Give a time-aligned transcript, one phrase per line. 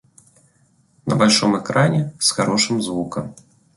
[1.05, 3.35] На большом экране, с хорошим звуком.